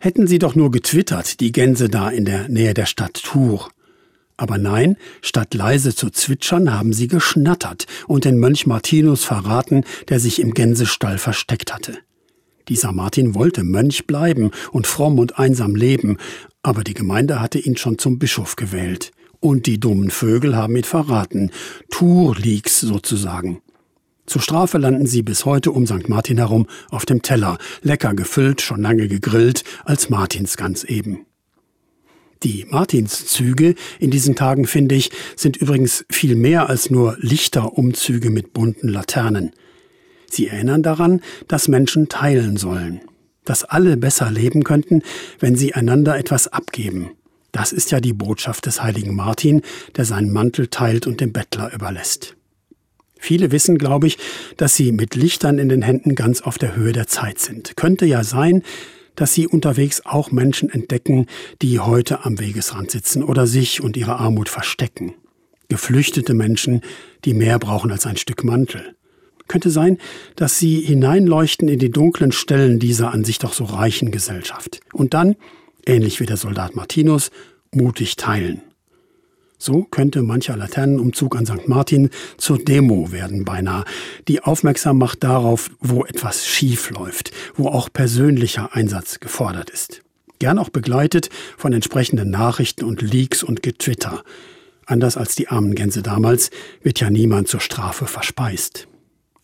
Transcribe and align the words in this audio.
hätten 0.00 0.26
sie 0.26 0.38
doch 0.38 0.54
nur 0.54 0.70
getwittert, 0.70 1.40
die 1.40 1.52
Gänse 1.52 1.88
da 1.88 2.08
in 2.08 2.24
der 2.24 2.48
Nähe 2.48 2.74
der 2.74 2.86
Stadt 2.86 3.14
Tours. 3.22 3.68
Aber 4.36 4.56
nein, 4.56 4.96
statt 5.20 5.52
leise 5.54 5.94
zu 5.94 6.10
zwitschern, 6.10 6.72
haben 6.72 6.92
sie 6.92 7.08
geschnattert 7.08 7.86
und 8.06 8.24
den 8.24 8.38
Mönch 8.38 8.66
Martinus 8.66 9.24
verraten, 9.24 9.84
der 10.08 10.20
sich 10.20 10.40
im 10.40 10.54
Gänsestall 10.54 11.18
versteckt 11.18 11.74
hatte. 11.74 11.98
Dieser 12.68 12.92
Martin 12.92 13.34
wollte 13.34 13.64
Mönch 13.64 14.06
bleiben 14.06 14.50
und 14.70 14.86
fromm 14.86 15.18
und 15.18 15.38
einsam 15.38 15.74
leben, 15.74 16.18
aber 16.62 16.84
die 16.84 16.94
Gemeinde 16.94 17.40
hatte 17.40 17.58
ihn 17.58 17.76
schon 17.76 17.98
zum 17.98 18.18
Bischof 18.18 18.56
gewählt. 18.56 19.10
Und 19.40 19.66
die 19.66 19.80
dummen 19.80 20.10
Vögel 20.10 20.56
haben 20.56 20.76
ihn 20.76 20.84
verraten. 20.84 21.50
Tour-Leaks 21.90 22.80
sozusagen. 22.80 23.62
Zur 24.28 24.42
Strafe 24.42 24.76
landen 24.76 25.06
sie 25.06 25.22
bis 25.22 25.46
heute 25.46 25.72
um 25.72 25.86
St. 25.86 26.10
Martin 26.10 26.36
herum 26.36 26.66
auf 26.90 27.06
dem 27.06 27.22
Teller, 27.22 27.56
lecker 27.80 28.12
gefüllt, 28.12 28.60
schon 28.60 28.82
lange 28.82 29.08
gegrillt, 29.08 29.64
als 29.86 30.10
Martinsgans 30.10 30.84
eben. 30.84 31.24
Die 32.42 32.66
Martinszüge 32.68 33.74
in 33.98 34.10
diesen 34.10 34.36
Tagen, 34.36 34.66
finde 34.66 34.96
ich, 34.96 35.10
sind 35.34 35.56
übrigens 35.56 36.04
viel 36.10 36.36
mehr 36.36 36.68
als 36.68 36.90
nur 36.90 37.16
Lichterumzüge 37.20 38.28
mit 38.28 38.52
bunten 38.52 38.88
Laternen. 38.88 39.52
Sie 40.30 40.46
erinnern 40.46 40.82
daran, 40.82 41.22
dass 41.48 41.66
Menschen 41.66 42.10
teilen 42.10 42.58
sollen, 42.58 43.00
dass 43.46 43.64
alle 43.64 43.96
besser 43.96 44.30
leben 44.30 44.62
könnten, 44.62 45.02
wenn 45.40 45.56
sie 45.56 45.72
einander 45.72 46.18
etwas 46.18 46.48
abgeben. 46.48 47.12
Das 47.50 47.72
ist 47.72 47.90
ja 47.92 48.00
die 48.00 48.12
Botschaft 48.12 48.66
des 48.66 48.82
heiligen 48.82 49.16
Martin, 49.16 49.62
der 49.96 50.04
seinen 50.04 50.30
Mantel 50.34 50.66
teilt 50.66 51.06
und 51.06 51.22
dem 51.22 51.32
Bettler 51.32 51.72
überlässt. 51.72 52.37
Viele 53.18 53.50
wissen, 53.50 53.78
glaube 53.78 54.06
ich, 54.06 54.18
dass 54.56 54.76
sie 54.76 54.92
mit 54.92 55.14
Lichtern 55.14 55.58
in 55.58 55.68
den 55.68 55.82
Händen 55.82 56.14
ganz 56.14 56.40
auf 56.40 56.56
der 56.56 56.76
Höhe 56.76 56.92
der 56.92 57.06
Zeit 57.06 57.38
sind. 57.38 57.76
Könnte 57.76 58.06
ja 58.06 58.24
sein, 58.24 58.62
dass 59.16 59.34
sie 59.34 59.48
unterwegs 59.48 60.02
auch 60.04 60.30
Menschen 60.30 60.70
entdecken, 60.70 61.26
die 61.60 61.80
heute 61.80 62.24
am 62.24 62.38
Wegesrand 62.38 62.90
sitzen 62.92 63.24
oder 63.24 63.46
sich 63.46 63.82
und 63.82 63.96
ihre 63.96 64.16
Armut 64.16 64.48
verstecken. 64.48 65.14
Geflüchtete 65.68 66.34
Menschen, 66.34 66.82
die 67.24 67.34
mehr 67.34 67.58
brauchen 67.58 67.90
als 67.90 68.06
ein 68.06 68.16
Stück 68.16 68.44
Mantel. 68.44 68.94
Könnte 69.48 69.70
sein, 69.70 69.98
dass 70.36 70.58
sie 70.58 70.80
hineinleuchten 70.80 71.68
in 71.68 71.78
die 71.78 71.90
dunklen 71.90 72.32
Stellen 72.32 72.78
dieser 72.78 73.12
an 73.12 73.24
sich 73.24 73.38
doch 73.38 73.54
so 73.54 73.64
reichen 73.64 74.12
Gesellschaft. 74.12 74.80
Und 74.92 75.14
dann, 75.14 75.36
ähnlich 75.84 76.20
wie 76.20 76.26
der 76.26 76.36
Soldat 76.36 76.76
Martinus, 76.76 77.30
mutig 77.72 78.16
teilen. 78.16 78.62
So 79.58 79.82
könnte 79.82 80.22
mancher 80.22 80.56
Laternenumzug 80.56 81.36
an 81.36 81.44
St. 81.44 81.68
Martin 81.68 82.10
zur 82.36 82.58
Demo 82.58 83.10
werden 83.10 83.44
beinahe, 83.44 83.84
die 84.28 84.40
aufmerksam 84.40 84.98
macht 84.98 85.24
darauf, 85.24 85.70
wo 85.80 86.04
etwas 86.04 86.46
schief 86.46 86.90
läuft, 86.90 87.32
wo 87.56 87.66
auch 87.66 87.92
persönlicher 87.92 88.74
Einsatz 88.74 89.18
gefordert 89.18 89.70
ist. 89.70 90.02
Gern 90.38 90.60
auch 90.60 90.68
begleitet 90.68 91.28
von 91.56 91.72
entsprechenden 91.72 92.30
Nachrichten 92.30 92.84
und 92.84 93.02
Leaks 93.02 93.42
und 93.42 93.64
Getwitter. 93.64 94.22
Anders 94.86 95.16
als 95.16 95.34
die 95.34 95.48
armen 95.48 95.74
Gänse 95.74 96.02
damals 96.02 96.50
wird 96.82 97.00
ja 97.00 97.10
niemand 97.10 97.48
zur 97.48 97.60
Strafe 97.60 98.06
verspeist. 98.06 98.86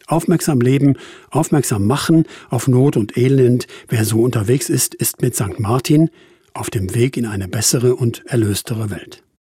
Aufmerksam 0.06 0.60
leben, 0.60 0.96
aufmerksam 1.30 1.86
machen 1.86 2.24
auf 2.50 2.68
Not 2.68 2.96
und 2.96 3.16
Elend, 3.16 3.66
wer 3.88 4.04
so 4.04 4.22
unterwegs 4.22 4.68
ist, 4.68 4.94
ist 4.94 5.22
mit 5.22 5.34
St. 5.34 5.58
Martin 5.58 6.10
auf 6.52 6.70
dem 6.70 6.94
Weg 6.94 7.16
in 7.16 7.26
eine 7.26 7.48
bessere 7.48 7.96
und 7.96 8.24
erlöstere 8.26 8.90
Welt. 8.90 9.24